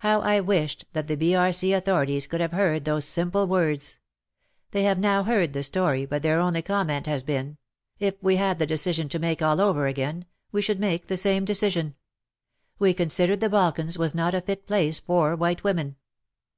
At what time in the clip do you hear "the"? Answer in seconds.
1.08-1.16, 5.54-5.62, 8.58-8.66, 11.06-11.16, 13.40-13.48